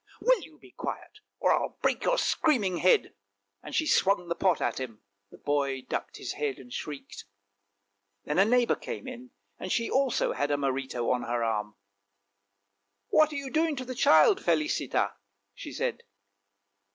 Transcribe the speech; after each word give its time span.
"Will 0.19 0.41
you 0.41 0.57
be 0.57 0.71
quiet? 0.71 1.19
or 1.37 1.53
I'll 1.53 1.77
break 1.83 2.03
your 2.03 2.17
screaming 2.17 2.77
head!" 2.77 3.13
and 3.61 3.75
she 3.75 3.85
swung 3.85 4.29
the 4.29 4.35
pot 4.35 4.59
at 4.59 4.79
him. 4.79 5.03
The 5.29 5.37
boy 5.37 5.83
ducked 5.83 6.17
his 6.17 6.31
head 6.33 6.57
and 6.57 6.73
shrieked. 6.73 7.25
Then 8.25 8.39
a 8.39 8.45
neighbour 8.45 8.73
came 8.73 9.07
in, 9.07 9.29
and 9.59 9.71
she 9.71 9.91
also 9.91 10.33
had 10.33 10.49
her 10.49 10.57
marito 10.57 11.11
on 11.11 11.21
her 11.21 11.43
arm." 11.43 11.75
What 13.11 13.31
are 13.31 13.35
you 13.35 13.51
doing 13.51 13.75
to 13.75 13.85
the 13.85 13.93
child, 13.93 14.41
Felicita?" 14.43 15.13
she 15.53 15.71
said. 15.71 16.01